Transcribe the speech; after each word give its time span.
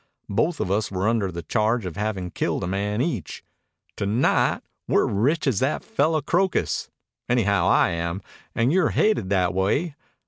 Both 0.29 0.59
of 0.59 0.71
us 0.71 0.89
were 0.89 1.07
under 1.07 1.31
the 1.31 1.43
charge 1.43 1.85
of 1.85 1.95
havin' 1.95 2.31
killed 2.31 2.63
a 2.63 2.67
man 2.67 3.01
each. 3.01 3.43
To 3.97 4.07
night 4.07 4.61
we're 4.87 5.05
rich 5.05 5.45
as 5.45 5.59
that 5.59 5.83
fellow 5.83 6.21
Crocus; 6.23 6.89
anyhow 7.29 7.67
I 7.67 7.89
am, 7.89 8.23
an' 8.55 8.71
you're 8.71 8.89
haided 8.93 9.29
that 9.29 9.53
way. 9.53 9.93